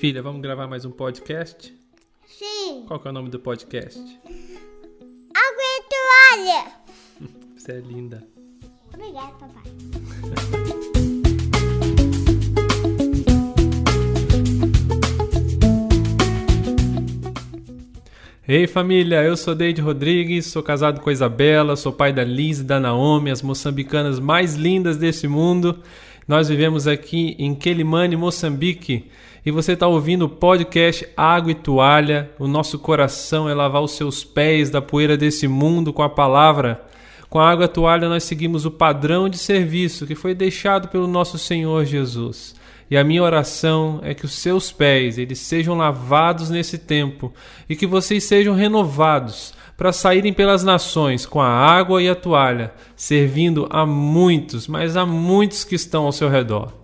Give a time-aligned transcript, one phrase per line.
[0.00, 1.74] Filha, vamos gravar mais um podcast?
[2.26, 2.84] Sim.
[2.86, 3.98] Qual que é o nome do podcast?
[3.98, 6.72] Água e toalha.
[7.54, 8.26] Você é linda.
[8.94, 9.62] Obrigada, papai.
[18.48, 22.60] Ei família, eu sou Deide Rodrigues, sou casado com a Isabela, sou pai da Liz
[22.60, 25.78] e da Naomi, as moçambicanas mais lindas desse mundo.
[26.26, 29.10] Nós vivemos aqui em Quelimane, Moçambique,
[29.44, 32.30] e você está ouvindo o podcast Água e Toalha.
[32.38, 36.84] O nosso coração é lavar os seus pés da poeira desse mundo com a palavra.
[37.30, 41.06] Com a água e toalha nós seguimos o padrão de serviço que foi deixado pelo
[41.06, 42.54] nosso Senhor Jesus.
[42.90, 47.32] E a minha oração é que os seus pés eles sejam lavados nesse tempo
[47.68, 52.74] e que vocês sejam renovados para saírem pelas nações com a água e a toalha,
[52.96, 56.79] servindo a muitos, mas a muitos que estão ao seu redor.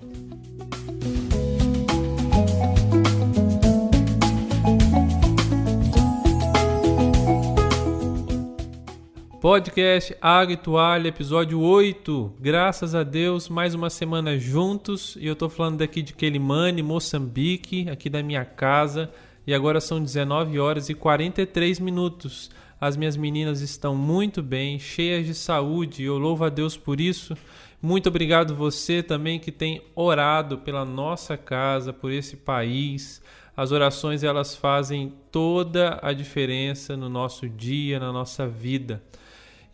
[9.48, 12.34] Podcast Água e Toalha, episódio 8.
[12.40, 15.16] Graças a Deus, mais uma semana juntos.
[15.20, 19.08] E eu tô falando daqui de Quelimane, Moçambique, aqui da minha casa.
[19.46, 22.50] E agora são 19 horas e 43 minutos.
[22.80, 26.02] As minhas meninas estão muito bem, cheias de saúde.
[26.02, 27.36] Eu louvo a Deus por isso.
[27.80, 33.22] Muito obrigado você também que tem orado pela nossa casa, por esse país.
[33.56, 39.00] As orações elas fazem toda a diferença no nosso dia, na nossa vida.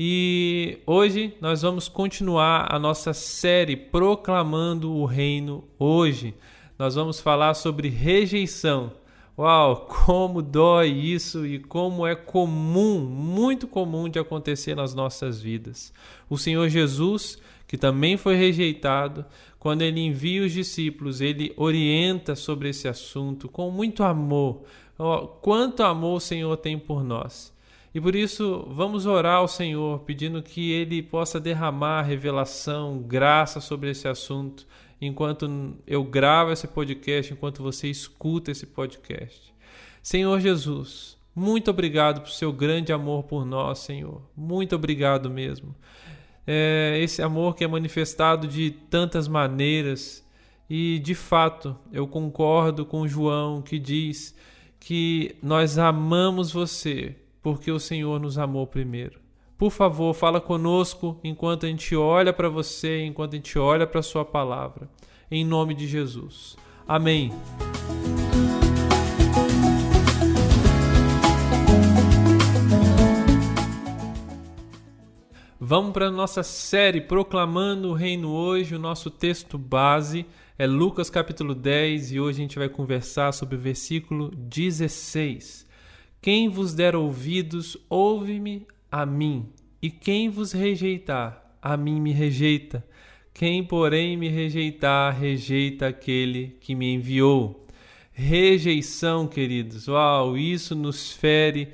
[0.01, 5.65] E hoje nós vamos continuar a nossa série Proclamando o Reino.
[5.79, 6.35] Hoje
[6.79, 8.93] nós vamos falar sobre rejeição.
[9.39, 15.93] Uau, como dói isso e como é comum, muito comum de acontecer nas nossas vidas.
[16.29, 19.27] O Senhor Jesus, que também foi rejeitado,
[19.59, 24.63] quando ele envia os discípulos, ele orienta sobre esse assunto com muito amor.
[24.99, 27.53] Oh, quanto amor o Senhor tem por nós.
[27.95, 33.91] E por isso, vamos orar ao Senhor, pedindo que Ele possa derramar revelação, graça sobre
[33.91, 34.67] esse assunto,
[35.01, 39.53] enquanto eu gravo esse podcast, enquanto você escuta esse podcast.
[40.03, 44.23] Senhor Jesus, muito obrigado por seu grande amor por nós, Senhor.
[44.35, 45.75] Muito obrigado mesmo.
[46.47, 50.27] É esse amor que é manifestado de tantas maneiras.
[50.69, 54.35] E de fato, eu concordo com João que diz
[54.81, 59.21] que nós amamos você porque o Senhor nos amou primeiro.
[59.59, 64.01] Por favor, fala conosco enquanto a gente olha para você, enquanto a gente olha para
[64.01, 64.89] a Sua palavra.
[65.31, 66.57] Em nome de Jesus.
[66.87, 67.33] Amém.
[75.59, 78.75] Vamos para a nossa série Proclamando o Reino hoje.
[78.75, 80.27] O nosso texto base
[80.59, 85.67] é Lucas capítulo 10 e hoje a gente vai conversar sobre o versículo 16.
[86.23, 89.49] Quem vos der ouvidos, ouve-me a mim,
[89.83, 92.87] e quem vos rejeitar, a mim me rejeita.
[93.35, 97.67] Quem, porém, me rejeitar, rejeita aquele que me enviou.
[98.13, 101.71] Rejeição, queridos, uau, isso nos fere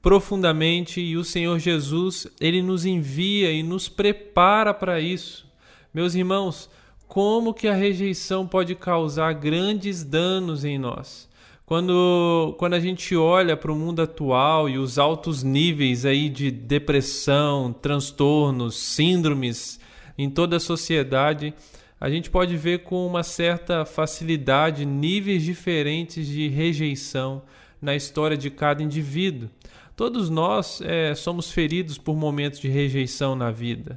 [0.00, 5.46] profundamente e o Senhor Jesus, ele nos envia e nos prepara para isso.
[5.92, 6.70] Meus irmãos,
[7.06, 11.28] como que a rejeição pode causar grandes danos em nós?
[11.70, 16.50] Quando, quando a gente olha para o mundo atual e os altos níveis aí de
[16.50, 19.78] depressão, transtornos, síndromes
[20.18, 21.54] em toda a sociedade,
[22.00, 27.40] a gente pode ver com uma certa facilidade níveis diferentes de rejeição
[27.80, 29.48] na história de cada indivíduo.
[29.94, 33.96] Todos nós é, somos feridos por momentos de rejeição na vida.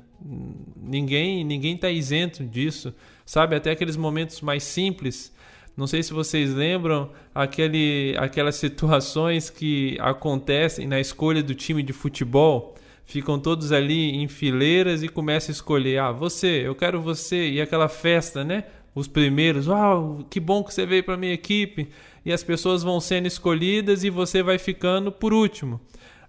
[0.79, 2.93] Ninguém ninguém está isento disso,
[3.25, 3.55] sabe?
[3.55, 5.33] Até aqueles momentos mais simples
[5.75, 11.91] não sei se vocês lembram aquele, aquelas situações que acontecem na escolha do time de
[11.91, 12.75] futebol.
[13.05, 15.97] Ficam todos ali em fileiras e começam a escolher.
[15.99, 17.49] Ah, você, eu quero você.
[17.49, 18.65] E aquela festa, né?
[18.93, 21.89] Os primeiros, uau, que bom que você veio para minha equipe.
[22.23, 25.81] E as pessoas vão sendo escolhidas e você vai ficando por último.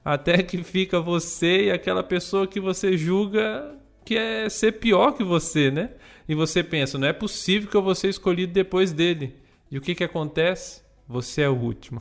[0.03, 3.75] Até que fica você e aquela pessoa que você julga
[4.05, 5.91] que é ser pior que você, né?
[6.29, 9.37] E você pensa, não é possível que eu vou ser escolhido depois dele.
[9.71, 10.83] E o que, que acontece?
[11.07, 12.01] Você é o último.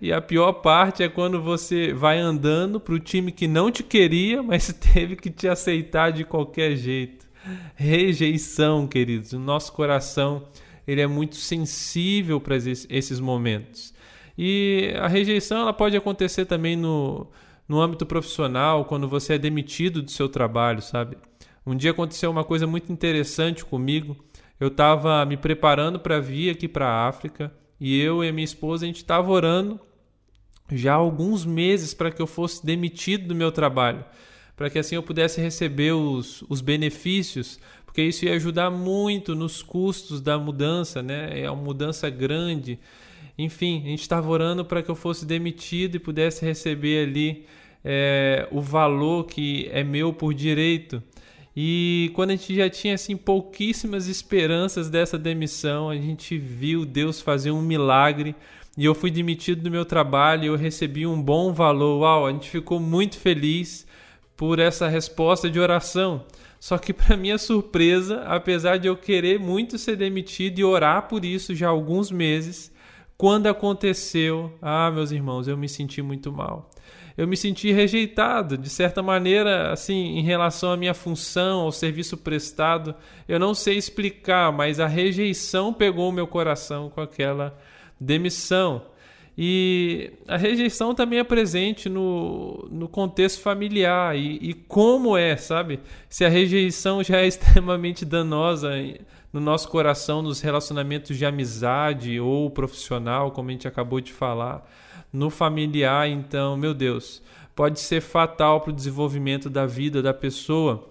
[0.00, 3.82] E a pior parte é quando você vai andando para o time que não te
[3.82, 7.26] queria, mas teve que te aceitar de qualquer jeito.
[7.74, 9.32] Rejeição, queridos.
[9.32, 10.48] O nosso coração
[10.86, 13.92] ele é muito sensível para esses momentos.
[14.36, 17.26] E a rejeição ela pode acontecer também no,
[17.72, 21.16] no âmbito profissional, quando você é demitido do seu trabalho, sabe?
[21.64, 24.14] Um dia aconteceu uma coisa muito interessante comigo.
[24.60, 28.84] Eu estava me preparando para vir aqui para a África E eu e minha esposa,
[28.84, 29.80] a gente estava orando
[30.70, 34.04] já há alguns meses para que eu fosse demitido do meu trabalho,
[34.54, 39.62] para que assim eu pudesse receber os, os benefícios, porque isso ia ajudar muito nos
[39.62, 41.40] custos da mudança, né?
[41.40, 42.78] É uma mudança grande.
[43.38, 47.46] Enfim, a gente estava orando para que eu fosse demitido e pudesse receber ali
[47.84, 51.02] é, o valor que é meu por direito.
[51.54, 57.20] E quando a gente já tinha assim pouquíssimas esperanças dessa demissão, a gente viu Deus
[57.20, 58.34] fazer um milagre
[58.76, 62.00] e eu fui demitido do meu trabalho eu recebi um bom valor.
[62.00, 63.86] Uau, a gente ficou muito feliz
[64.34, 66.24] por essa resposta de oração.
[66.58, 71.22] Só que para minha surpresa, apesar de eu querer muito ser demitido e orar por
[71.22, 72.72] isso já há alguns meses,
[73.18, 76.70] quando aconteceu, ah, meus irmãos, eu me senti muito mal
[77.16, 82.16] eu me senti rejeitado, de certa maneira, assim, em relação à minha função, ao serviço
[82.16, 82.94] prestado.
[83.28, 87.58] Eu não sei explicar, mas a rejeição pegou o meu coração com aquela
[88.00, 88.82] demissão.
[89.36, 94.16] E a rejeição também é presente no, no contexto familiar.
[94.16, 95.80] E, e como é, sabe?
[96.08, 98.70] Se a rejeição já é extremamente danosa
[99.32, 104.68] no nosso coração, nos relacionamentos de amizade ou profissional, como a gente acabou de falar
[105.12, 107.22] no familiar, então, meu Deus,
[107.54, 110.88] pode ser fatal para o desenvolvimento da vida da pessoa.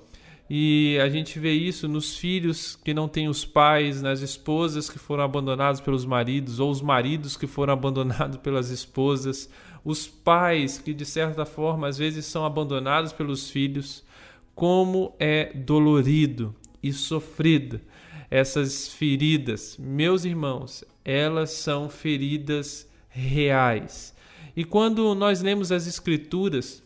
[0.49, 4.99] E a gente vê isso nos filhos que não têm os pais, nas esposas que
[4.99, 9.49] foram abandonadas pelos maridos, ou os maridos que foram abandonados pelas esposas,
[9.83, 14.03] os pais que, de certa forma, às vezes são abandonados pelos filhos.
[14.53, 16.53] Como é dolorido
[16.83, 17.79] e sofrido
[18.29, 19.77] essas feridas.
[19.79, 24.15] Meus irmãos, elas são feridas reais.
[24.55, 26.83] E quando nós lemos as Escrituras,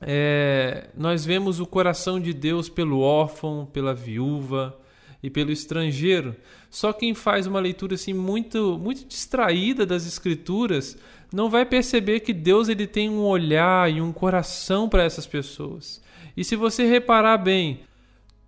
[0.00, 4.78] é, nós vemos o coração de Deus pelo órfão, pela viúva
[5.22, 6.36] e pelo estrangeiro.
[6.70, 10.96] Só quem faz uma leitura assim muito muito distraída das escrituras
[11.32, 16.00] não vai perceber que Deus ele tem um olhar e um coração para essas pessoas.
[16.36, 17.80] E se você reparar bem,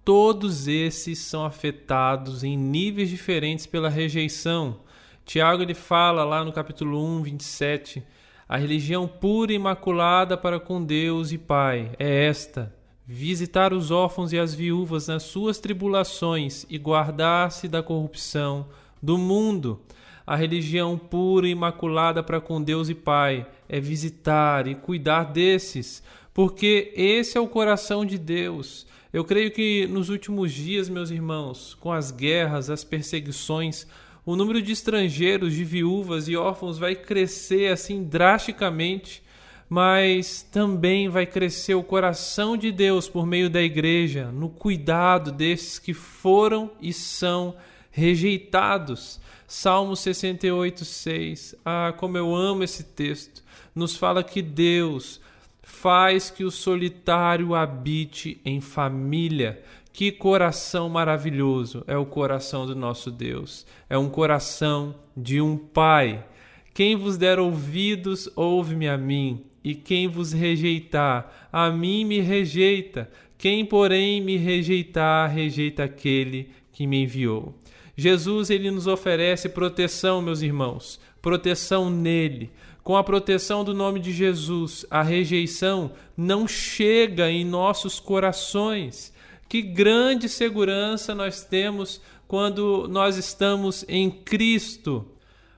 [0.05, 4.81] todos esses são afetados em níveis diferentes pela rejeição.
[5.31, 8.03] Tiago ele fala lá no capítulo 1, 27,
[8.49, 12.75] a religião pura e imaculada para com Deus e Pai é esta:
[13.07, 18.67] visitar os órfãos e as viúvas nas suas tribulações e guardar-se da corrupção
[19.01, 19.81] do mundo.
[20.27, 26.03] A religião pura e imaculada para com Deus e Pai é visitar e cuidar desses,
[26.35, 28.85] porque esse é o coração de Deus.
[29.13, 33.87] Eu creio que nos últimos dias, meus irmãos, com as guerras, as perseguições,
[34.31, 39.25] o número de estrangeiros, de viúvas e órfãos vai crescer assim drasticamente,
[39.69, 45.81] mas também vai crescer o coração de Deus por meio da igreja, no cuidado desses
[45.81, 47.57] que foram e são
[47.91, 49.21] rejeitados.
[49.49, 51.57] Salmo 68, 6.
[51.65, 53.43] Ah, como eu amo esse texto!
[53.75, 55.21] Nos fala que Deus
[55.61, 59.61] faz que o solitário habite em família.
[59.93, 63.67] Que coração maravilhoso é o coração do nosso Deus.
[63.89, 66.25] É um coração de um Pai.
[66.73, 73.11] Quem vos der ouvidos, ouve-me a mim, e quem vos rejeitar, a mim me rejeita.
[73.37, 77.55] Quem, porém, me rejeitar, rejeita aquele que me enviou.
[77.97, 82.51] Jesus ele nos oferece proteção, meus irmãos, proteção nele.
[82.83, 89.13] Com a proteção do nome de Jesus, a rejeição não chega em nossos corações.
[89.51, 95.05] Que grande segurança nós temos quando nós estamos em Cristo.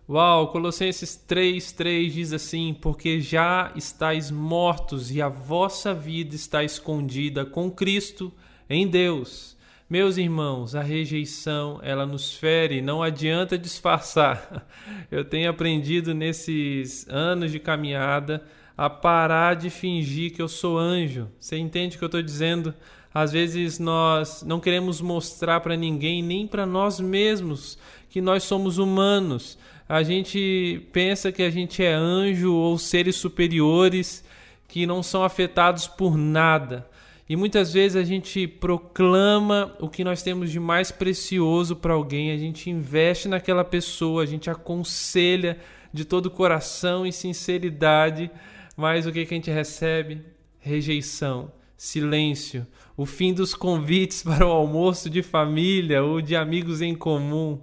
[0.08, 7.44] Uau, Colossenses 3:3 diz assim: "Porque já estáis mortos e a vossa vida está escondida
[7.44, 8.32] com Cristo
[8.66, 9.58] em Deus."
[9.90, 14.66] Meus irmãos, a rejeição, ela nos fere, não adianta disfarçar.
[15.12, 18.42] Eu tenho aprendido nesses anos de caminhada
[18.74, 21.28] a parar de fingir que eu sou anjo.
[21.38, 22.74] Você entende o que eu estou dizendo?
[23.14, 27.76] Às vezes nós não queremos mostrar para ninguém, nem para nós mesmos,
[28.08, 29.58] que nós somos humanos.
[29.88, 34.24] A gente pensa que a gente é anjo ou seres superiores
[34.66, 36.88] que não são afetados por nada.
[37.28, 42.30] E muitas vezes a gente proclama o que nós temos de mais precioso para alguém,
[42.30, 45.58] a gente investe naquela pessoa, a gente aconselha
[45.92, 48.30] de todo o coração e sinceridade,
[48.76, 50.22] mas o que, que a gente recebe?
[50.58, 52.64] Rejeição, silêncio,
[52.96, 57.60] o fim dos convites para o almoço de família ou de amigos em comum.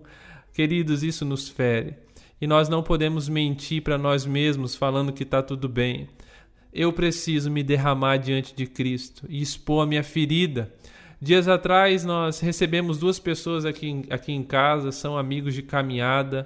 [0.54, 1.96] Queridos, isso nos fere.
[2.42, 6.10] E nós não podemos mentir para nós mesmos falando que está tudo bem.
[6.74, 10.70] Eu preciso me derramar diante de Cristo e expor a minha ferida.
[11.22, 16.46] Dias atrás nós recebemos duas pessoas aqui, aqui em casa, são amigos de caminhada,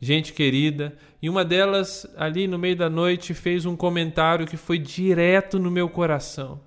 [0.00, 4.76] gente querida, e uma delas, ali no meio da noite, fez um comentário que foi
[4.76, 6.60] direto no meu coração.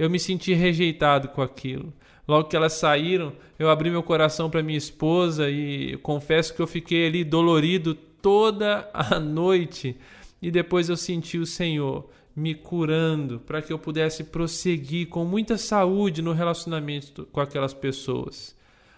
[0.00, 1.92] Eu me senti rejeitado com aquilo.
[2.26, 6.66] Logo que elas saíram, eu abri meu coração para minha esposa e confesso que eu
[6.66, 9.94] fiquei ali dolorido toda a noite.
[10.40, 15.58] E depois eu senti o Senhor me curando para que eu pudesse prosseguir com muita
[15.58, 18.56] saúde no relacionamento com aquelas pessoas.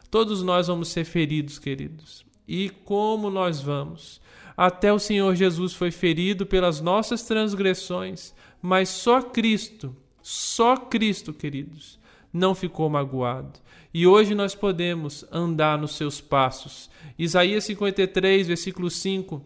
[0.09, 2.25] Todos nós vamos ser feridos, queridos.
[2.47, 4.21] E como nós vamos?
[4.57, 11.99] Até o Senhor Jesus foi ferido pelas nossas transgressões, mas só Cristo, só Cristo, queridos,
[12.33, 13.61] não ficou magoado.
[13.93, 16.89] E hoje nós podemos andar nos seus passos.
[17.19, 19.45] Isaías 53, versículo 5,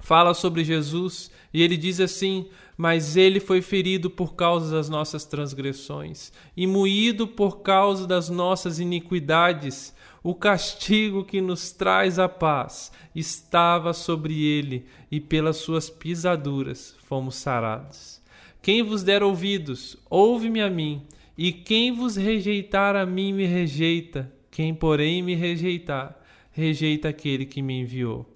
[0.00, 5.24] fala sobre Jesus e ele diz assim: Mas ele foi ferido por causa das nossas
[5.24, 9.94] transgressões e moído por causa das nossas iniquidades.
[10.22, 17.36] O castigo que nos traz a paz estava sobre ele, e pelas suas pisaduras fomos
[17.36, 18.23] sarados.
[18.64, 21.02] Quem vos der ouvidos, ouve-me a mim,
[21.36, 24.32] e quem vos rejeitar a mim me rejeita.
[24.50, 26.18] Quem, porém, me rejeitar,
[26.50, 28.26] rejeita aquele que me enviou.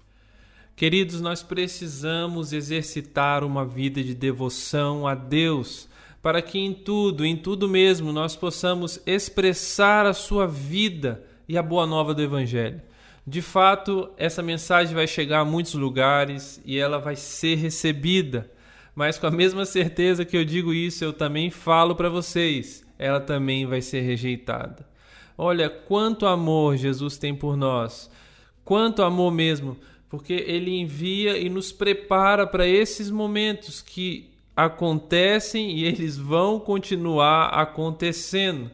[0.75, 5.89] Queridos, nós precisamos exercitar uma vida de devoção a Deus,
[6.21, 11.63] para que em tudo, em tudo mesmo, nós possamos expressar a sua vida e a
[11.63, 12.79] boa nova do Evangelho.
[13.25, 18.47] De fato, essa mensagem vai chegar a muitos lugares e ela vai ser recebida.
[18.99, 23.21] Mas com a mesma certeza que eu digo isso, eu também falo para vocês, ela
[23.21, 24.85] também vai ser rejeitada.
[25.37, 28.11] Olha quanto amor Jesus tem por nós,
[28.65, 29.77] quanto amor mesmo,
[30.09, 37.51] porque ele envia e nos prepara para esses momentos que acontecem e eles vão continuar
[37.51, 38.69] acontecendo.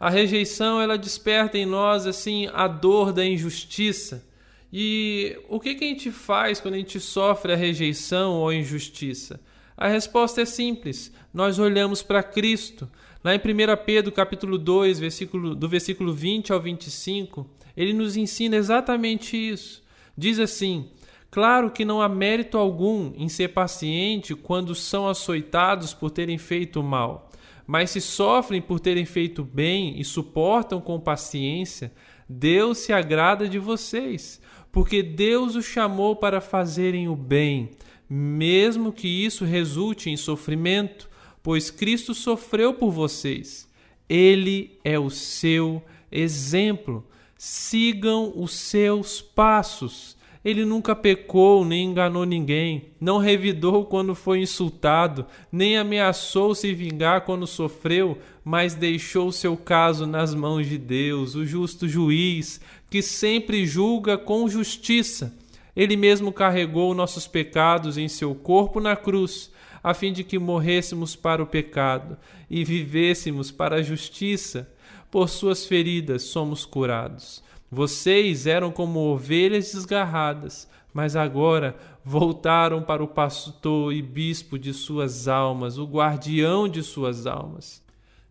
[0.00, 4.26] A rejeição ela desperta em nós assim a dor da injustiça.
[4.72, 8.54] E o que, que a gente faz quando a gente sofre a rejeição ou a
[8.54, 9.38] injustiça?
[9.76, 11.12] A resposta é simples.
[11.32, 12.88] Nós olhamos para Cristo.
[13.22, 18.56] Lá em 1 Pedro capítulo 2, versículo, do versículo 20 ao 25, ele nos ensina
[18.56, 19.82] exatamente isso.
[20.16, 20.90] Diz assim:
[21.30, 26.82] Claro que não há mérito algum em ser paciente quando são açoitados por terem feito
[26.82, 27.26] mal
[27.66, 31.92] mas se sofrem por terem feito bem e suportam com paciência,
[32.28, 34.40] Deus se agrada de vocês,
[34.70, 37.70] porque Deus os chamou para fazerem o bem,
[38.08, 41.08] mesmo que isso resulte em sofrimento,
[41.42, 43.68] pois Cristo sofreu por vocês.
[44.08, 47.04] Ele é o seu exemplo.
[47.36, 50.16] Sigam os seus passos.
[50.44, 57.22] Ele nunca pecou nem enganou ninguém, não revidou quando foi insultado, nem ameaçou se vingar
[57.22, 63.66] quando sofreu, mas deixou seu caso nas mãos de Deus, o justo juiz, que sempre
[63.66, 65.36] julga com justiça.
[65.76, 69.52] Ele mesmo carregou nossos pecados em seu corpo na cruz,
[69.84, 72.16] a fim de que morrêssemos para o pecado
[72.48, 74.68] e vivêssemos para a justiça.
[75.10, 77.44] Por suas feridas somos curados.
[77.70, 85.28] Vocês eram como ovelhas desgarradas, mas agora voltaram para o pastor e bispo de suas
[85.28, 87.84] almas, o guardião de suas almas.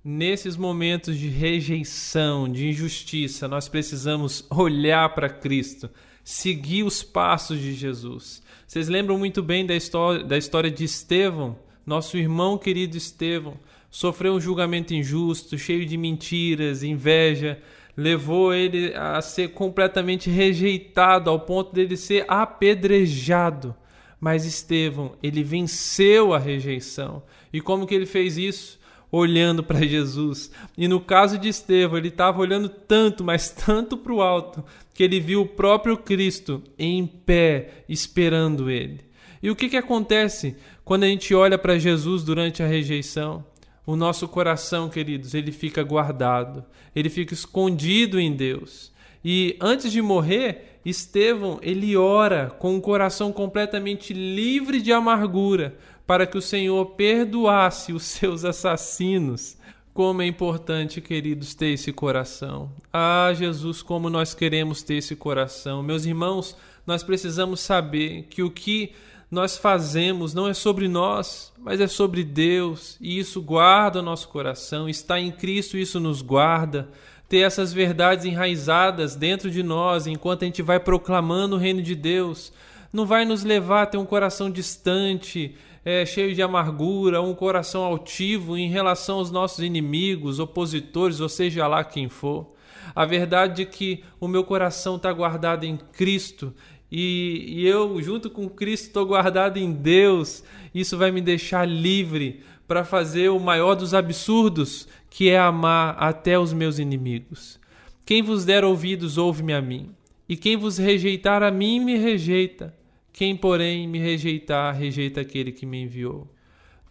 [0.04, 5.90] Nesses momentos de rejeição, de injustiça, nós precisamos olhar para Cristo,
[6.26, 8.42] seguir os passos de Jesus.
[8.68, 11.56] Vocês lembram muito bem da história, da história de Estevão,
[11.86, 13.60] nosso irmão querido Estevão,
[13.92, 17.62] sofreu um julgamento injusto, cheio de mentiras, inveja,
[17.96, 23.76] levou ele a ser completamente rejeitado ao ponto dele ser apedrejado.
[24.20, 27.22] Mas Estevão, ele venceu a rejeição.
[27.54, 28.80] E como que ele fez isso?
[29.12, 30.52] Olhando para Jesus.
[30.76, 34.64] E no caso de Estevão, ele estava olhando tanto, mas tanto para o alto,
[34.96, 39.02] que ele viu o próprio Cristo em pé, esperando ele.
[39.44, 43.46] E o que, que acontece quando a gente olha para Jesus durante a rejeição?
[43.86, 48.92] o nosso coração, queridos, ele fica guardado, ele fica escondido em Deus.
[49.24, 56.26] E antes de morrer, Estevão, ele ora com um coração completamente livre de amargura, para
[56.26, 59.58] que o Senhor perdoasse os seus assassinos.
[59.96, 62.70] Como é importante, queridos, ter esse coração.
[62.92, 65.82] Ah, Jesus, como nós queremos ter esse coração.
[65.82, 66.54] Meus irmãos,
[66.86, 68.92] nós precisamos saber que o que
[69.32, 74.28] nós fazemos não é sobre nós, mas é sobre Deus, e isso guarda o nosso
[74.28, 76.90] coração, está em Cristo, isso nos guarda.
[77.30, 81.96] Ter essas verdades enraizadas dentro de nós enquanto a gente vai proclamando o reino de
[81.96, 82.52] Deus,
[82.92, 85.56] não vai nos levar a ter um coração distante,
[85.86, 91.68] é, cheio de amargura, um coração altivo em relação aos nossos inimigos, opositores, ou seja
[91.68, 92.54] lá quem for.
[92.96, 96.54] A verdade é que o meu coração está guardado em Cristo
[96.92, 102.42] e, e eu, junto com Cristo, estou guardado em Deus, isso vai me deixar livre
[102.68, 107.60] para fazer o maior dos absurdos, que é amar até os meus inimigos.
[108.06, 109.92] Quem vos der ouvidos, ouve-me a mim.
[110.28, 112.74] E quem vos rejeitar a mim, me rejeita.
[113.16, 116.28] Quem, porém, me rejeitar, rejeita aquele que me enviou.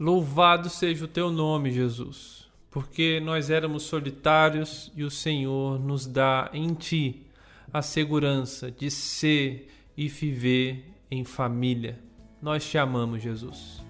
[0.00, 6.48] Louvado seja o teu nome, Jesus, porque nós éramos solitários e o Senhor nos dá
[6.54, 7.26] em ti
[7.70, 11.98] a segurança de ser e viver em família.
[12.40, 13.83] Nós te amamos, Jesus.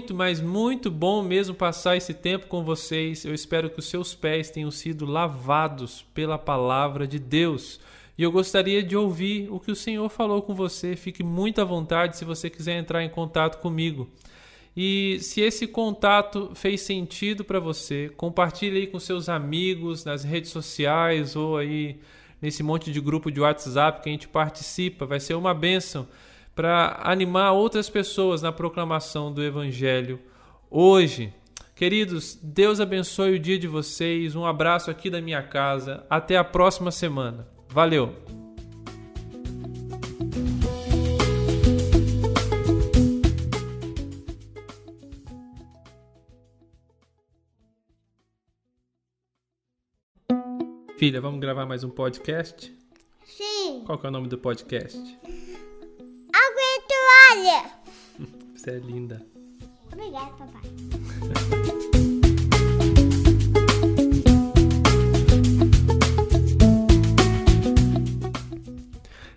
[0.00, 3.22] Muito, mas muito bom mesmo passar esse tempo com vocês.
[3.26, 7.78] Eu espero que os seus pés tenham sido lavados pela palavra de Deus.
[8.16, 10.96] E eu gostaria de ouvir o que o Senhor falou com você.
[10.96, 14.08] Fique muito à vontade se você quiser entrar em contato comigo.
[14.74, 20.50] E se esse contato fez sentido para você, compartilhe aí com seus amigos nas redes
[20.50, 22.00] sociais ou aí
[22.40, 25.04] nesse monte de grupo de WhatsApp que a gente participa.
[25.04, 26.08] Vai ser uma bênção
[26.54, 30.20] para animar outras pessoas na proclamação do Evangelho
[30.70, 31.32] hoje.
[31.74, 34.36] Queridos, Deus abençoe o dia de vocês.
[34.36, 36.04] Um abraço aqui da minha casa.
[36.10, 37.48] Até a próxima semana.
[37.68, 38.14] Valeu!
[50.98, 52.70] Filha, vamos gravar mais um podcast?
[53.24, 53.84] Sim.
[53.86, 55.00] Qual que é o nome do podcast?
[57.40, 57.62] Toalha.
[58.54, 59.22] Você é linda.
[59.92, 60.60] Obrigada, papai.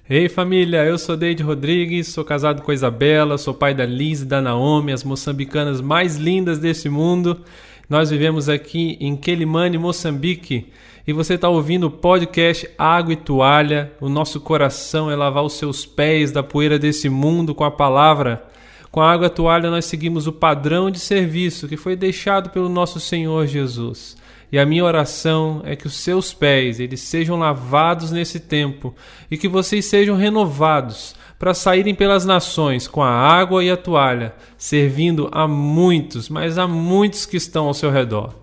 [0.10, 4.22] Ei família, eu sou Deide Rodrigues, sou casado com a Isabela, sou pai da Liz
[4.22, 7.42] e da Naomi, as moçambicanas mais lindas desse mundo.
[7.90, 10.68] Nós vivemos aqui em Quelimane, Moçambique,
[11.06, 13.92] e você está ouvindo o podcast Água e Toalha.
[14.00, 18.46] O nosso coração é lavar os seus pés da poeira desse mundo com a palavra.
[18.90, 22.70] Com a água e toalha nós seguimos o padrão de serviço que foi deixado pelo
[22.70, 24.16] nosso Senhor Jesus.
[24.50, 28.96] E a minha oração é que os seus pés eles sejam lavados nesse tempo
[29.30, 34.36] e que vocês sejam renovados para saírem pelas nações com a água e a toalha,
[34.58, 38.43] servindo a muitos, mas a muitos que estão ao seu redor.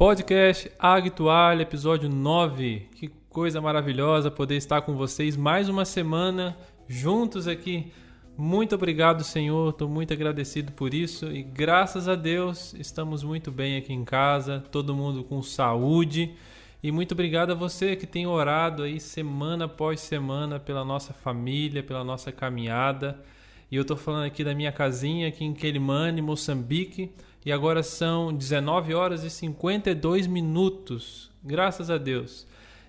[0.00, 2.88] Podcast Água Toalha, episódio 9.
[2.94, 6.56] Que coisa maravilhosa poder estar com vocês mais uma semana
[6.88, 7.92] juntos aqui.
[8.34, 9.68] Muito obrigado, Senhor.
[9.68, 14.64] Estou muito agradecido por isso e graças a Deus estamos muito bem aqui em casa,
[14.72, 16.34] todo mundo com saúde.
[16.82, 21.82] E muito obrigado a você que tem orado aí semana após semana pela nossa família,
[21.82, 23.22] pela nossa caminhada.
[23.70, 27.12] E eu estou falando aqui da minha casinha aqui em Quelimane, Moçambique.
[27.44, 31.30] E agora são 19 horas e 52 minutos.
[31.42, 32.46] Graças a Deus.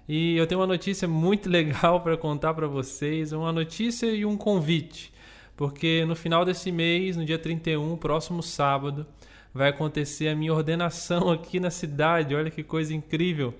[0.07, 4.35] E eu tenho uma notícia muito legal para contar para vocês, uma notícia e um
[4.35, 5.13] convite.
[5.55, 9.05] Porque no final desse mês, no dia 31, próximo sábado,
[9.53, 12.35] vai acontecer a minha ordenação aqui na cidade.
[12.35, 13.53] Olha que coisa incrível.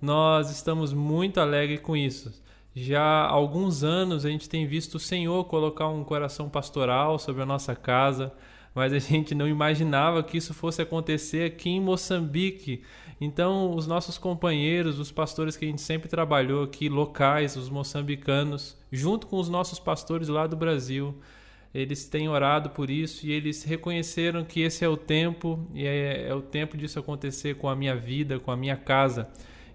[0.00, 2.32] Nós estamos muito alegres com isso.
[2.74, 7.42] Já há alguns anos a gente tem visto o Senhor colocar um coração pastoral sobre
[7.42, 8.30] a nossa casa,
[8.76, 12.82] mas a gente não imaginava que isso fosse acontecer aqui em Moçambique.
[13.18, 18.76] Então, os nossos companheiros, os pastores que a gente sempre trabalhou aqui, locais, os moçambicanos,
[18.92, 21.14] junto com os nossos pastores lá do Brasil,
[21.72, 26.28] eles têm orado por isso e eles reconheceram que esse é o tempo e é,
[26.28, 29.30] é o tempo disso acontecer com a minha vida, com a minha casa.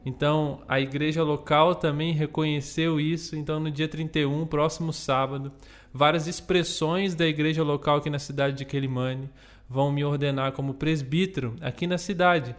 [0.06, 3.36] Então, a igreja local também reconheceu isso.
[3.36, 5.52] Então, no dia 31, próximo sábado,
[5.94, 9.30] várias expressões da igreja local aqui na cidade de Quelimane
[9.70, 12.56] vão me ordenar como presbítero aqui na cidade.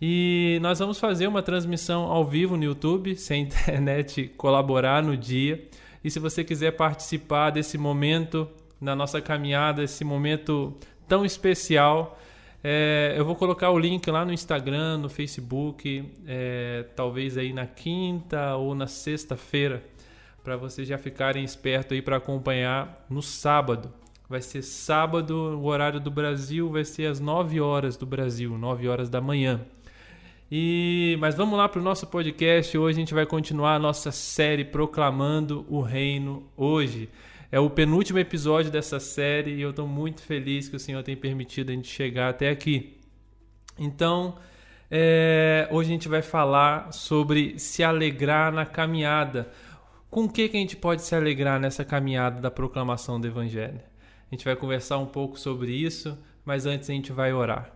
[0.00, 5.16] E nós vamos fazer uma transmissão ao vivo no YouTube, se a internet colaborar no
[5.16, 5.68] dia.
[6.02, 8.48] E se você quiser participar desse momento
[8.80, 10.74] na nossa caminhada, esse momento
[11.06, 12.18] tão especial,
[12.62, 17.66] é, eu vou colocar o link lá no Instagram, no Facebook, é, talvez aí na
[17.66, 19.82] quinta ou na sexta-feira,
[20.42, 23.92] para vocês já ficarem espertos aí para acompanhar no sábado.
[24.28, 28.88] Vai ser sábado, o horário do Brasil vai ser às 9 horas do Brasil, 9
[28.88, 29.60] horas da manhã.
[30.50, 32.76] E mas vamos lá para o nosso podcast.
[32.76, 37.08] Hoje a gente vai continuar a nossa série proclamando o reino hoje.
[37.50, 41.16] É o penúltimo episódio dessa série e eu estou muito feliz que o Senhor tenha
[41.16, 42.98] permitido a gente chegar até aqui.
[43.78, 44.36] Então,
[44.90, 49.50] É, hoje a gente vai falar sobre se alegrar na caminhada.
[50.10, 53.80] Com o que, que a gente pode se alegrar nessa caminhada da proclamação do Evangelho?
[54.30, 57.70] A gente vai conversar um pouco sobre isso, mas antes a gente vai orar.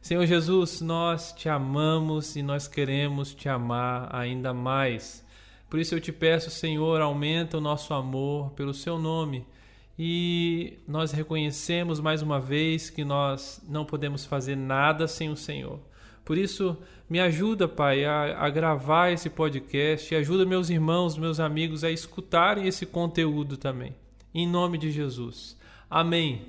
[0.00, 5.22] Senhor Jesus, nós te amamos e nós queremos te amar ainda mais.
[5.68, 9.46] Por isso eu te peço, Senhor, aumenta o nosso amor pelo seu nome.
[9.98, 15.80] E nós reconhecemos mais uma vez que nós não podemos fazer nada sem o Senhor.
[16.24, 16.76] Por isso,
[17.08, 21.90] me ajuda, Pai, a, a gravar esse podcast e ajuda meus irmãos, meus amigos a
[21.90, 23.94] escutarem esse conteúdo também.
[24.32, 25.58] Em nome de Jesus.
[25.90, 26.42] Amém.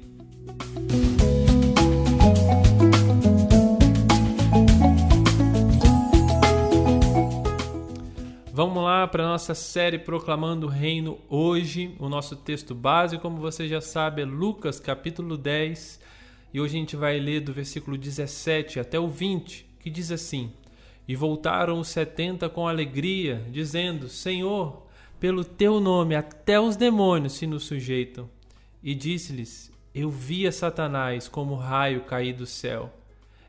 [8.59, 11.95] Vamos lá para a nossa série Proclamando o Reino hoje.
[11.97, 15.97] O nosso texto base, como você já sabe, é Lucas capítulo 10.
[16.53, 20.51] E hoje a gente vai ler do versículo 17 até o 20 que diz assim:
[21.07, 24.85] E voltaram os setenta com alegria, dizendo: Senhor,
[25.21, 28.29] pelo teu nome até os demônios se nos sujeitam.
[28.83, 32.91] E disse-lhes: Eu via Satanás como raio cair do céu.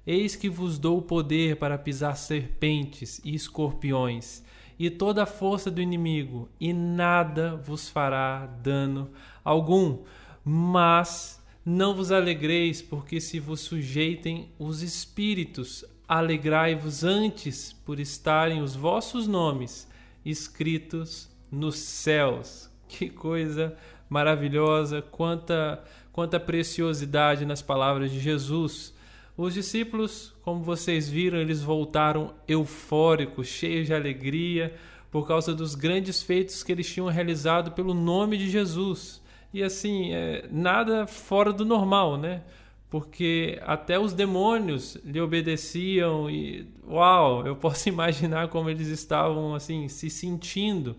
[0.06, 4.48] Eis que vos dou o poder para pisar serpentes e escorpiões
[4.80, 9.10] e toda a força do inimigo, e nada vos fará dano
[9.44, 9.98] algum.
[10.42, 18.74] Mas não vos alegreis, porque se vos sujeitem os espíritos, alegrai-vos antes por estarem os
[18.74, 19.86] vossos nomes
[20.24, 22.70] escritos nos céus.
[22.88, 23.76] Que coisa
[24.08, 28.94] maravilhosa, quanta, quanta preciosidade nas palavras de Jesus.
[29.40, 34.74] Os discípulos, como vocês viram, eles voltaram eufóricos, cheios de alegria,
[35.10, 39.22] por causa dos grandes feitos que eles tinham realizado pelo nome de Jesus.
[39.50, 42.42] E assim, é, nada fora do normal, né?
[42.90, 49.88] porque até os demônios lhe obedeciam e uau, eu posso imaginar como eles estavam assim
[49.88, 50.94] se sentindo.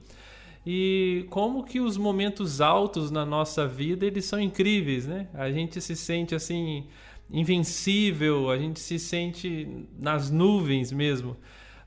[0.66, 5.28] E como que os momentos altos na nossa vida, eles são incríveis, né?
[5.34, 6.88] A gente se sente assim
[7.32, 9.68] invencível, a gente se sente
[9.98, 11.38] nas nuvens mesmo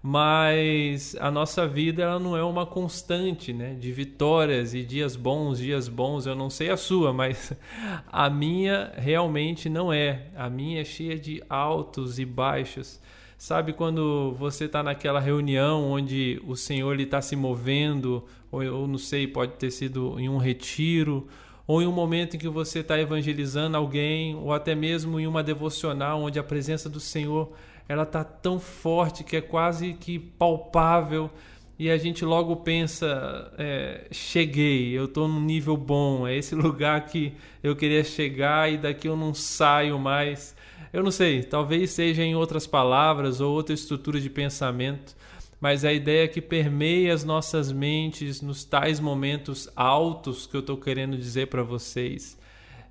[0.06, 3.72] mas a nossa vida ela não é uma constante, né?
[3.72, 6.26] De vitórias e dias bons, dias bons.
[6.26, 7.54] Eu não sei a sua, mas
[8.12, 10.26] a minha realmente não é.
[10.36, 13.00] A minha é cheia de altos e baixos.
[13.38, 18.98] Sabe quando você está naquela reunião onde o Senhor está se movendo, ou, ou não
[18.98, 21.26] sei, pode ter sido em um retiro,
[21.66, 25.42] ou em um momento em que você está evangelizando alguém, ou até mesmo em uma
[25.42, 27.52] devocional onde a presença do Senhor
[27.88, 31.30] ela tá tão forte que é quase que palpável
[31.78, 37.04] e a gente logo pensa é, cheguei eu estou num nível bom é esse lugar
[37.06, 40.54] que eu queria chegar e daqui eu não saio mais.
[40.92, 45.16] Eu não sei talvez seja em outras palavras ou outra estrutura de pensamento
[45.64, 50.76] mas a ideia que permeia as nossas mentes nos tais momentos altos que eu estou
[50.76, 52.38] querendo dizer para vocês.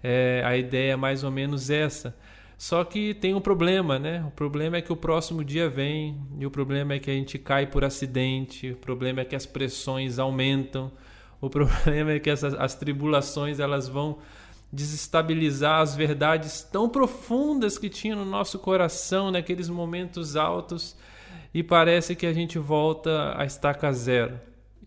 [0.02, 2.18] É, a ideia é mais ou menos essa.
[2.58, 4.26] Só que tem um problema, né?
[4.28, 7.38] O problema é que o próximo dia vem e o problema é que a gente
[7.38, 10.92] cai por acidente, o problema é que as pressões aumentam,
[11.40, 14.18] o problema é que essas, as tribulações elas vão
[14.72, 20.96] desestabilizar as verdades tão profundas que tinha no nosso coração naqueles momentos altos
[21.54, 24.40] e parece que a gente volta a estaca zero.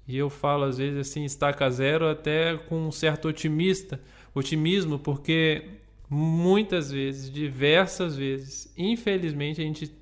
[0.09, 4.01] E eu falo às vezes assim, estaca zero até com um certo otimista,
[4.35, 5.65] otimismo, porque
[6.09, 9.93] muitas vezes, diversas vezes, infelizmente a gente,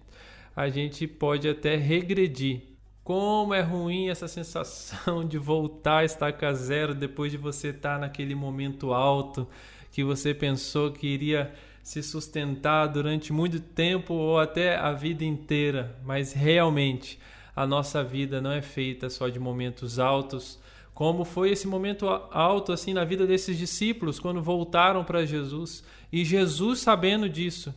[0.54, 2.62] a gente pode até regredir.
[3.02, 8.34] Como é ruim essa sensação de voltar a estaca zero depois de você estar naquele
[8.34, 9.46] momento alto
[9.90, 11.52] que você pensou que iria
[11.84, 17.20] se sustentar durante muito tempo ou até a vida inteira, mas realmente
[17.54, 20.58] a nossa vida não é feita só de momentos altos,
[20.94, 26.24] como foi esse momento alto assim na vida desses discípulos quando voltaram para Jesus e
[26.24, 27.74] Jesus sabendo disso,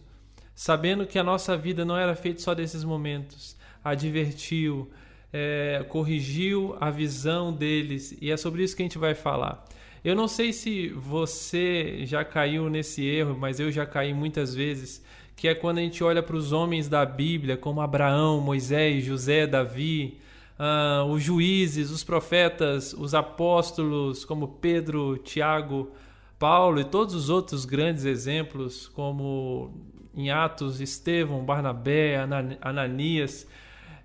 [0.55, 4.89] sabendo que a nossa vida não era feita só desses momentos, advertiu,
[5.33, 9.65] é, corrigiu a visão deles e é sobre isso que a gente vai falar.
[10.07, 15.03] Eu não sei se você já caiu nesse erro, mas eu já caí muitas vezes,
[15.35, 19.45] que é quando a gente olha para os homens da Bíblia, como Abraão, Moisés, José,
[19.45, 20.17] Davi,
[20.57, 25.91] uh, os juízes, os profetas, os apóstolos, como Pedro, Tiago,
[26.39, 29.73] Paulo e todos os outros grandes exemplos, como
[30.15, 32.15] em Atos, Estevão, Barnabé,
[32.61, 33.45] Ananias.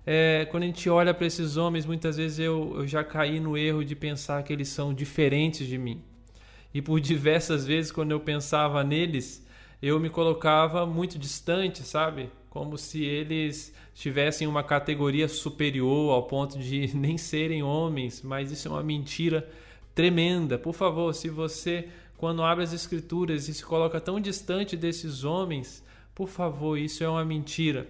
[0.05, 3.57] É, quando a gente olha para esses homens, muitas vezes eu, eu já caí no
[3.57, 6.01] erro de pensar que eles são diferentes de mim.
[6.73, 9.45] E por diversas vezes, quando eu pensava neles,
[9.81, 12.29] eu me colocava muito distante, sabe?
[12.53, 18.67] como se eles tivessem uma categoria superior ao ponto de nem serem homens, mas isso
[18.67, 19.49] é uma mentira
[19.95, 20.55] tremenda.
[20.55, 25.83] Por favor, se você, quando abre as Escrituras e se coloca tão distante desses homens,
[26.13, 27.87] por favor, isso é uma mentira.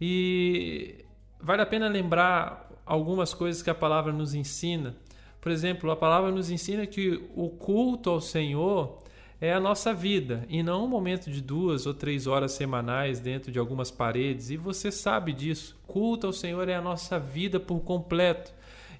[0.00, 1.04] E
[1.42, 4.96] vale a pena lembrar algumas coisas que a palavra nos ensina.
[5.40, 8.98] Por exemplo, a palavra nos ensina que o culto ao Senhor
[9.40, 13.50] é a nossa vida e não um momento de duas ou três horas semanais dentro
[13.50, 14.50] de algumas paredes.
[14.50, 15.78] E você sabe disso.
[15.86, 18.52] Culto ao Senhor é a nossa vida por completo.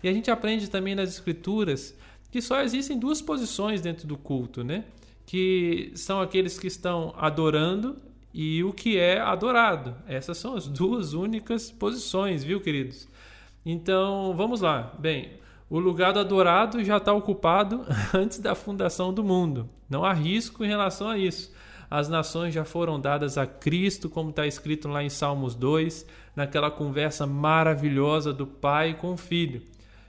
[0.03, 1.95] E a gente aprende também nas Escrituras
[2.31, 4.85] que só existem duas posições dentro do culto, né?
[5.27, 7.97] Que são aqueles que estão adorando
[8.33, 9.95] e o que é adorado.
[10.07, 13.09] Essas são as duas únicas posições, viu, queridos?
[13.65, 14.93] Então, vamos lá.
[14.99, 15.33] Bem,
[15.69, 19.69] o lugar do adorado já está ocupado antes da fundação do mundo.
[19.89, 21.53] Não há risco em relação a isso.
[21.91, 26.71] As nações já foram dadas a Cristo, como está escrito lá em Salmos 2, naquela
[26.71, 29.63] conversa maravilhosa do Pai com o Filho.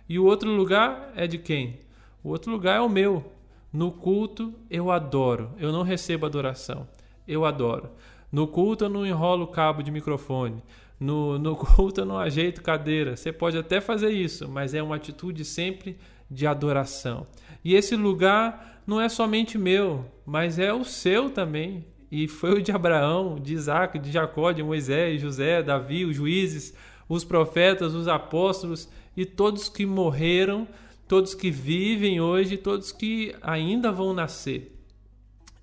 [0.07, 1.79] E o outro lugar é de quem?
[2.23, 3.31] O outro lugar é o meu.
[3.73, 6.87] No culto eu adoro, eu não recebo adoração,
[7.27, 7.89] eu adoro.
[8.31, 10.63] No culto eu não enrolo cabo de microfone.
[10.99, 13.15] No, no culto eu não ajeito cadeira.
[13.15, 15.97] Você pode até fazer isso, mas é uma atitude sempre
[16.29, 17.27] de adoração.
[17.63, 21.85] E esse lugar não é somente meu, mas é o seu também.
[22.11, 26.73] E foi o de Abraão, de Isaac, de Jacó, de Moisés, José, Davi, os juízes,
[27.07, 30.67] os profetas, os apóstolos e todos que morreram,
[31.07, 34.77] todos que vivem hoje, todos que ainda vão nascer.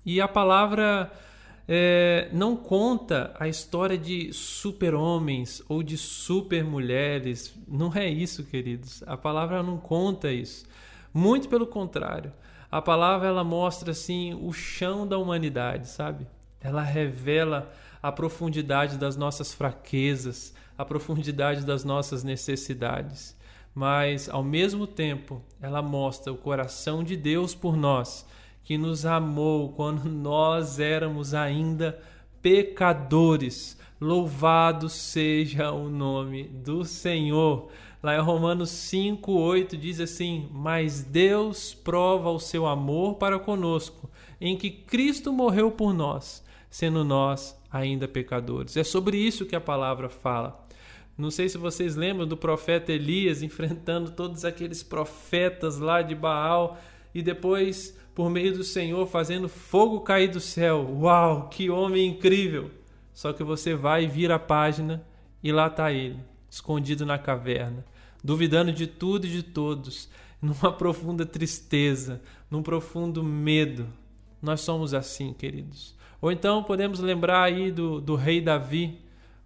[0.05, 1.11] E a palavra
[1.71, 7.53] é, não conta a história de super-homens ou de super-mulheres.
[7.67, 9.03] Não é isso, queridos.
[9.05, 10.65] A palavra não conta isso.
[11.13, 12.33] Muito pelo contrário.
[12.71, 16.25] A palavra ela mostra assim o chão da humanidade, sabe?
[16.59, 23.37] Ela revela a profundidade das nossas fraquezas, a profundidade das nossas necessidades.
[23.75, 28.25] Mas, ao mesmo tempo, ela mostra o coração de Deus por nós
[28.69, 31.99] que nos amou quando nós éramos ainda
[32.39, 33.75] pecadores.
[33.99, 37.69] Louvado seja o nome do Senhor.
[38.01, 44.07] Lá em Romanos 5, 8 diz assim: Mas Deus prova o seu amor para conosco,
[44.39, 48.77] em que Cristo morreu por nós, sendo nós ainda pecadores.
[48.77, 50.63] É sobre isso que a palavra fala.
[51.17, 56.77] Não sei se vocês lembram do profeta Elias enfrentando todos aqueles profetas lá de Baal
[57.15, 60.85] e depois por meio do Senhor fazendo fogo cair do céu.
[60.99, 62.69] Uau, que homem incrível!
[63.13, 65.01] Só que você vai e vira a página
[65.41, 67.85] e lá está ele, escondido na caverna,
[68.21, 70.09] duvidando de tudo e de todos,
[70.41, 73.87] numa profunda tristeza, num profundo medo.
[74.41, 75.95] Nós somos assim, queridos.
[76.21, 78.99] Ou então podemos lembrar aí do, do rei Davi.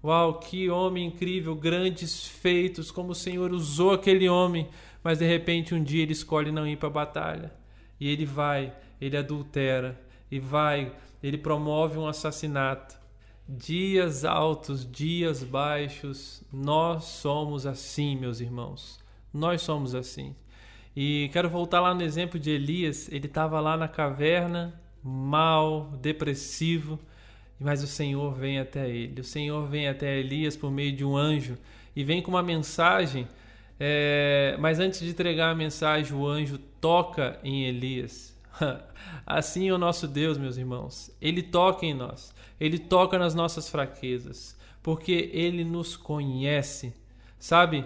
[0.04, 4.68] Uau, que homem incrível, grandes feitos, como o Senhor usou aquele homem,
[5.04, 7.63] mas de repente um dia ele escolhe não ir para a batalha
[8.04, 9.98] e ele vai, ele adultera,
[10.30, 10.92] e vai,
[11.24, 12.98] ele promove um assassinato.
[13.48, 19.00] Dias altos, dias baixos, nós somos assim, meus irmãos.
[19.34, 20.36] Nós somos assim.
[20.94, 23.08] E quero voltar lá no exemplo de Elias.
[23.10, 27.00] Ele estava lá na caverna, mal, depressivo,
[27.58, 29.22] mas o Senhor vem até ele.
[29.22, 31.58] O Senhor vem até Elias por meio de um anjo
[31.96, 33.30] e vem com uma mensagem
[33.86, 38.34] é, mas antes de entregar a mensagem, o anjo toca em Elias.
[39.28, 41.12] assim é o nosso Deus, meus irmãos.
[41.22, 42.34] Ele toca em nós.
[42.58, 44.58] Ele toca nas nossas fraquezas.
[44.82, 46.94] Porque ele nos conhece.
[47.38, 47.84] Sabe?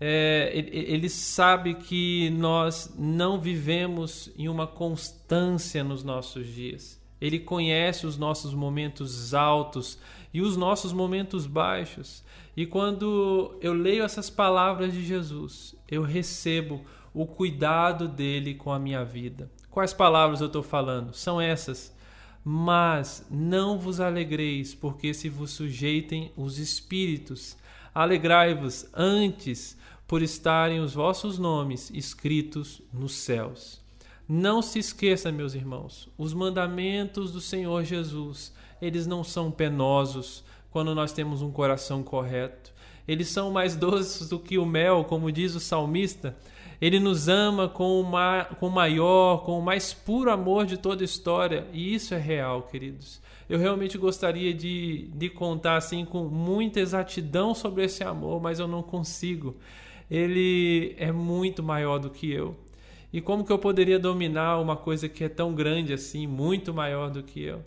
[0.00, 7.02] É, ele, sabe que nós não vivemos em uma constância nos nossos dias.
[7.20, 9.98] Ele conhece os nossos momentos altos
[10.32, 12.24] e os nossos momentos baixos.
[12.56, 18.78] E quando eu leio essas palavras de Jesus, eu recebo o cuidado dele com a
[18.78, 19.50] minha vida.
[19.70, 21.14] Quais palavras eu estou falando?
[21.14, 21.94] São essas.
[22.44, 27.56] Mas não vos alegreis, porque se vos sujeitem os espíritos.
[27.94, 33.80] Alegrai-vos antes por estarem os vossos nomes escritos nos céus.
[34.28, 40.42] Não se esqueça, meus irmãos, os mandamentos do Senhor Jesus eles não são penosos
[40.72, 42.72] quando nós temos um coração correto.
[43.06, 46.36] Eles são mais doces do que o mel, como diz o salmista.
[46.80, 50.76] Ele nos ama com o, ma com o maior, com o mais puro amor de
[50.76, 51.64] toda a história.
[51.72, 53.22] E isso é real, queridos.
[53.48, 58.66] Eu realmente gostaria de, de contar assim com muita exatidão sobre esse amor, mas eu
[58.66, 59.56] não consigo.
[60.10, 62.56] Ele é muito maior do que eu.
[63.12, 67.10] E como que eu poderia dominar uma coisa que é tão grande assim, muito maior
[67.10, 67.62] do que eu?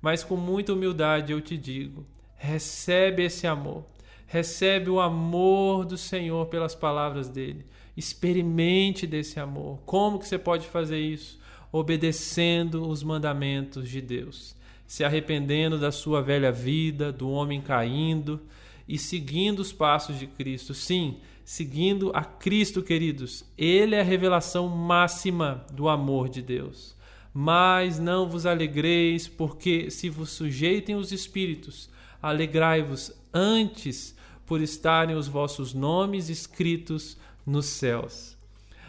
[0.00, 2.06] Mas com muita humildade eu te digo:
[2.36, 3.84] Recebe esse amor.
[4.26, 7.64] Recebe o amor do Senhor pelas palavras dele.
[7.96, 9.80] Experimente desse amor.
[9.86, 11.38] Como que você pode fazer isso?
[11.72, 14.56] Obedecendo os mandamentos de Deus,
[14.86, 18.40] se arrependendo da sua velha vida, do homem caindo
[18.88, 20.74] e seguindo os passos de Cristo.
[20.74, 23.44] Sim, seguindo a Cristo, queridos.
[23.56, 26.95] Ele é a revelação máxima do amor de Deus.
[27.38, 31.90] Mas não vos alegreis, porque se vos sujeitem os espíritos,
[32.22, 38.38] alegrai-vos antes por estarem os vossos nomes escritos nos céus.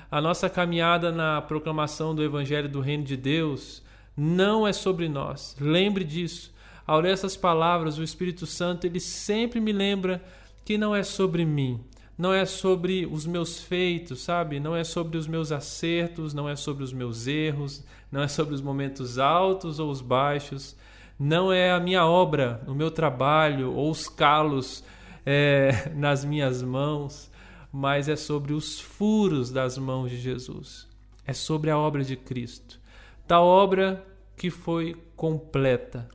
[0.10, 3.84] A nossa caminhada na proclamação do Evangelho do Reino de Deus
[4.16, 5.54] não é sobre nós.
[5.60, 6.54] Lembre disso.
[6.86, 10.24] Ao ler essas palavras, o Espírito Santo ele sempre me lembra
[10.64, 11.82] que não é sobre mim,
[12.18, 14.60] não é sobre os meus feitos, sabe?
[14.60, 18.56] Não é sobre os meus acertos, não é sobre os meus erros, não é sobre
[18.56, 20.76] os momentos altos ou os baixos,
[21.20, 24.84] não é a minha obra, o meu trabalho ou os calos
[25.26, 27.30] é, nas minhas mãos,
[27.72, 30.88] mas é sobre os furos das mãos de Jesus.
[31.26, 32.80] É sobre a obra de Cristo.
[33.28, 34.04] Tal obra
[34.36, 36.08] que foi completa.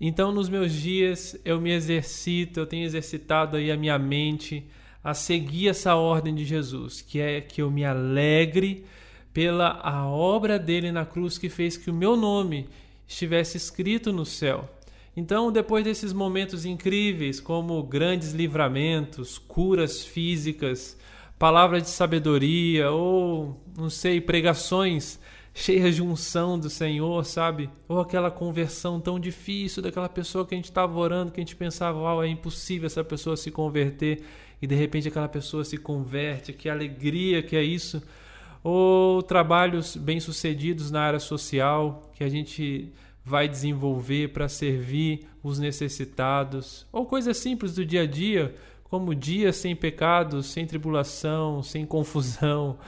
[0.00, 4.66] Então, nos meus dias, eu me exercito, eu tenho exercitado aí a minha mente
[5.02, 8.84] a seguir essa ordem de Jesus, que é que eu me alegre
[9.32, 12.68] pela a obra dele na cruz que fez que o meu nome
[13.06, 14.68] estivesse escrito no céu.
[15.16, 20.96] Então, depois desses momentos incríveis, como grandes livramentos, curas físicas,
[21.38, 25.18] palavras de sabedoria ou, não sei, pregações
[25.54, 27.68] cheias de unção do Senhor, sabe?
[27.86, 31.56] Ou aquela conversão tão difícil daquela pessoa que a gente estava orando, que a gente
[31.56, 34.22] pensava, uau, é impossível essa pessoa se converter,
[34.62, 38.00] e de repente aquela pessoa se converte, que alegria que é isso.
[38.62, 42.92] Ou trabalhos bem-sucedidos na área social, que a gente
[43.24, 49.56] vai desenvolver para servir os necessitados, ou coisas simples do dia a dia, como dias
[49.56, 52.78] sem pecados, sem tribulação, sem confusão.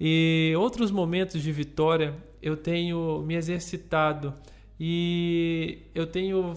[0.00, 4.32] E outros momentos de vitória eu tenho me exercitado
[4.78, 6.54] e eu tenho,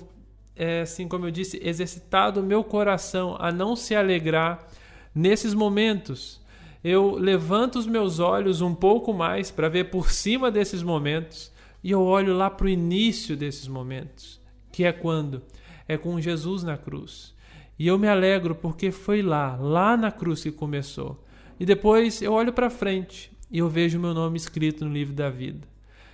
[0.62, 4.67] é, assim como eu disse, exercitado meu coração a não se alegrar
[5.13, 6.39] nesses momentos.
[6.84, 11.52] Eu levanto os meus olhos um pouco mais para ver por cima desses momentos
[11.84, 14.39] e eu olho lá para o início desses momentos,
[14.71, 15.41] que é quando?
[15.88, 17.34] É com Jesus na cruz.
[17.80, 21.24] E eu me alegro porque foi lá, lá na cruz que começou.
[21.60, 25.32] E depois eu olho para frente e eu vejo meu nome escrito no livro da
[25.32, 25.67] vida.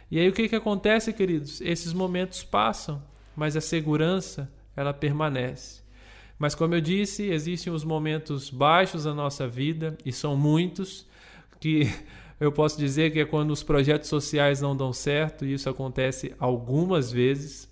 [0.10, 1.60] E aí o que, que acontece, queridos?
[1.60, 3.04] Esses momentos passam,
[3.38, 5.82] mas a segurança ela permanece.
[6.40, 11.06] Mas como eu disse, existem os momentos baixos da nossa vida, e são muitos,
[11.60, 11.84] que
[12.42, 16.34] eu posso dizer que é quando os projetos sociais não dão certo, e isso acontece
[16.40, 17.70] algumas vezes,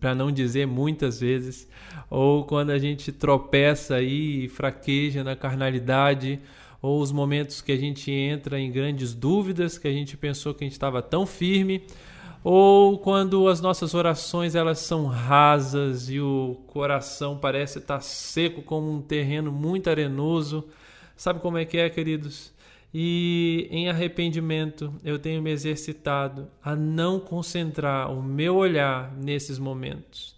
[0.00, 1.68] para não dizer muitas vezes,
[2.08, 6.38] ou quando a gente tropeça aí e fraqueja na carnalidade,
[6.80, 10.62] ou os momentos que a gente entra em grandes dúvidas, que a gente pensou que
[10.62, 11.84] a gente estava tão firme,
[12.44, 18.90] ou quando as nossas orações elas são rasas e o coração parece estar seco como
[18.90, 20.64] um terreno muito arenoso.
[21.16, 22.52] Sabe como é que é, queridos?
[22.92, 30.34] E em arrependimento eu tenho me exercitado a não concentrar o meu olhar nesses momentos.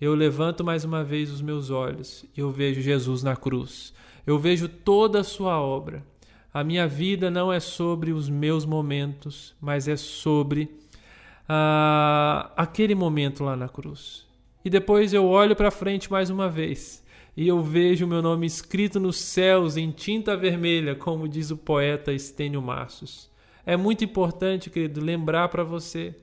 [0.00, 3.94] Eu levanto mais uma vez os meus olhos e eu vejo Jesus na cruz.
[4.26, 6.02] Eu vejo toda a sua obra.
[6.52, 10.68] A minha vida não é sobre os meus momentos, mas é sobre
[11.48, 14.26] uh, aquele momento lá na cruz.
[14.64, 17.04] E depois eu olho para frente mais uma vez
[17.36, 22.12] e eu vejo meu nome escrito nos céus em tinta vermelha, como diz o poeta
[22.12, 23.28] Estênio Massos.
[23.66, 26.14] É muito importante, querido, lembrar para você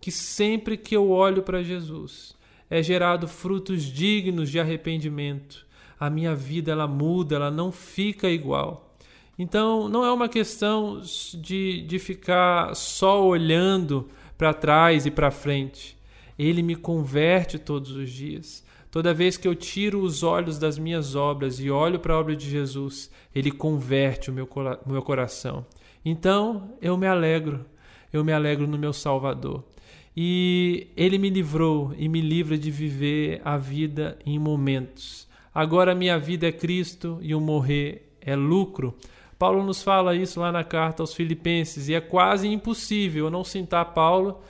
[0.00, 2.36] que sempre que eu olho para Jesus,
[2.68, 5.66] é gerado frutos dignos de arrependimento.
[5.98, 8.94] A minha vida ela muda, ela não fica igual.
[9.38, 11.00] Então, não é uma questão
[11.34, 15.98] de, de ficar só olhando para trás e para frente.
[16.38, 18.64] Ele me converte todos os dias.
[18.90, 22.34] Toda vez que eu tiro os olhos das minhas obras e olho para a obra
[22.34, 24.48] de Jesus, ele converte o meu,
[24.86, 25.66] meu coração.
[26.04, 27.66] Então eu me alegro,
[28.12, 29.64] eu me alegro no meu Salvador.
[30.16, 35.28] E ele me livrou e me livra de viver a vida em momentos.
[35.54, 38.96] Agora minha vida é Cristo e o morrer é lucro.
[39.38, 43.44] Paulo nos fala isso lá na carta aos Filipenses e é quase impossível eu não
[43.44, 44.42] citar Paulo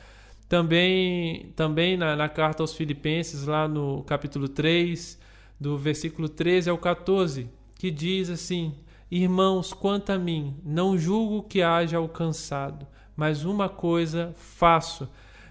[0.48, 5.18] também, também na, na carta aos Filipenses, lá no capítulo 3,
[5.60, 8.74] do versículo 13 ao 14, que diz assim:
[9.10, 15.08] Irmãos, quanto a mim, não julgo que haja alcançado, mas uma coisa faço,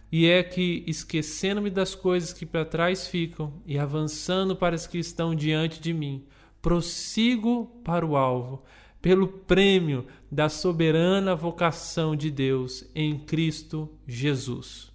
[0.10, 4.98] E é que, esquecendo-me das coisas que para trás ficam e avançando para as que
[4.98, 6.24] estão diante de mim,
[6.62, 8.64] prossigo para o alvo,
[9.08, 14.92] pelo prêmio da soberana vocação de Deus em Cristo Jesus.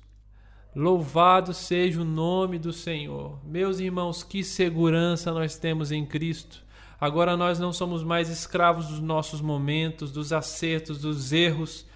[0.77, 3.39] Louvado seja o nome do Senhor.
[3.43, 6.63] Meus irmãos, que segurança nós temos em Cristo.
[7.01, 11.87] Agora nós não somos mais escravos dos nossos momentos, dos acertos, dos erros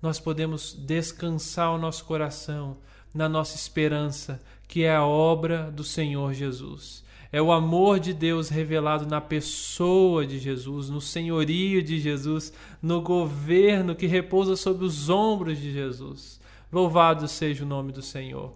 [0.00, 2.76] nós podemos descansar o nosso coração
[3.12, 7.03] na nossa esperança, que é a obra do Senhor Jesus.
[7.34, 13.02] É o amor de Deus revelado na pessoa de Jesus, no senhorio de Jesus, no
[13.02, 16.40] governo que repousa sobre os ombros de Jesus.
[16.70, 18.52] Louvado seja o nome do Senhor.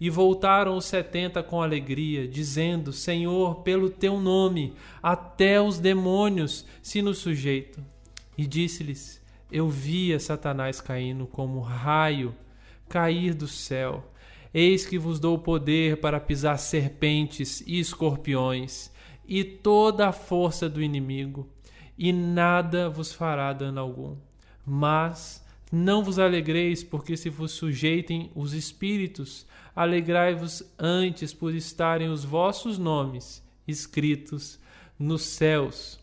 [0.00, 4.72] E voltaram os setenta com alegria, dizendo: Senhor, pelo teu nome,
[5.02, 7.84] até os demônios se nos sujeitam.
[8.38, 9.20] E disse-lhes:
[9.50, 12.34] eu via Satanás caindo como raio
[12.88, 14.10] cair do céu.
[14.54, 18.90] Eis que vos dou poder para pisar serpentes e escorpiões
[19.26, 21.48] e toda a força do inimigo,
[21.96, 24.16] e nada vos fará dano algum.
[24.66, 32.24] Mas não vos alegreis, porque se vos sujeitem os espíritos, alegrai-vos antes por estarem os
[32.24, 34.58] vossos nomes escritos
[34.98, 35.98] nos céus.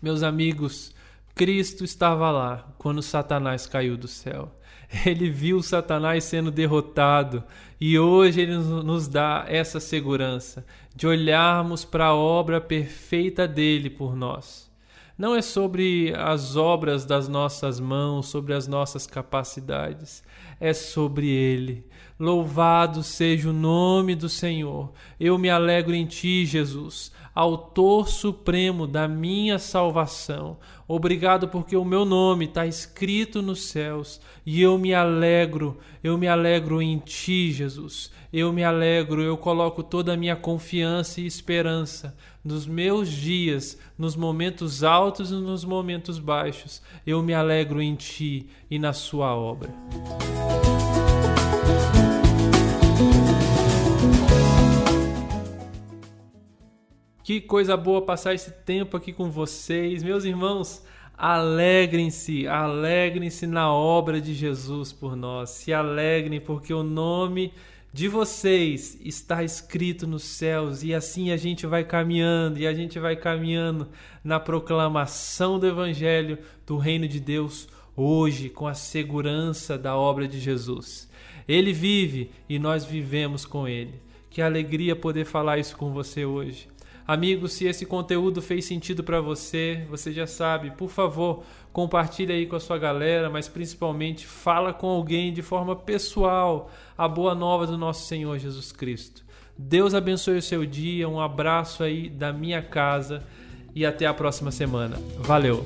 [0.00, 0.94] Meus amigos,
[1.34, 4.52] Cristo estava lá quando Satanás caiu do céu.
[5.04, 7.44] Ele viu Satanás sendo derrotado
[7.80, 10.64] e hoje ele nos dá essa segurança
[10.94, 14.72] de olharmos para a obra perfeita dele por nós.
[15.18, 20.24] Não é sobre as obras das nossas mãos, sobre as nossas capacidades,
[20.58, 21.86] é sobre ele.
[22.18, 24.92] Louvado seja o nome do Senhor.
[25.18, 30.56] Eu me alegro em ti, Jesus autor supremo da minha salvação.
[30.86, 36.28] Obrigado porque o meu nome está escrito nos céus e eu me alegro, eu me
[36.28, 38.12] alegro em Ti, Jesus.
[38.32, 44.14] Eu me alegro, eu coloco toda a minha confiança e esperança nos meus dias, nos
[44.14, 46.82] momentos altos e nos momentos baixos.
[47.06, 49.72] Eu me alegro em Ti e na Sua obra.
[57.24, 60.84] Que coisa boa passar esse tempo aqui com vocês, meus irmãos.
[61.16, 65.48] Alegrem-se, alegrem-se na obra de Jesus por nós.
[65.48, 67.50] Se alegrem, porque o nome
[67.94, 72.98] de vocês está escrito nos céus e assim a gente vai caminhando e a gente
[72.98, 73.88] vai caminhando
[74.22, 77.66] na proclamação do Evangelho do Reino de Deus
[77.96, 81.10] hoje com a segurança da obra de Jesus.
[81.48, 83.94] Ele vive e nós vivemos com Ele.
[84.28, 86.73] Que alegria poder falar isso com você hoje.
[87.06, 92.46] Amigo, se esse conteúdo fez sentido para você, você já sabe, por favor, compartilhe aí
[92.46, 97.66] com a sua galera, mas principalmente fala com alguém de forma pessoal a boa nova
[97.66, 99.22] do nosso Senhor Jesus Cristo.
[99.56, 103.22] Deus abençoe o seu dia, um abraço aí da minha casa
[103.74, 104.96] e até a próxima semana.
[105.18, 105.64] Valeu!